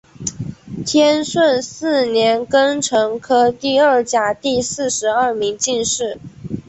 [0.83, 6.17] 天顺四年庚辰科第二甲第四十二名进士。